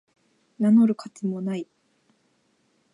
[0.57, 1.67] 名乗る価値もない